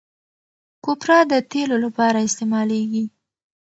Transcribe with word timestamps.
کوپره 0.85 1.17
د 1.31 1.33
تېلو 1.51 1.77
لپاره 1.85 2.17
استعمالیږي. 2.27 3.05